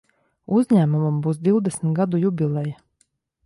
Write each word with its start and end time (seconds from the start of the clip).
Uzņēmumam 0.59 1.21
būs 1.27 1.39
divdesmit 1.49 1.95
gadu 2.03 2.25
jubileja. 2.25 2.79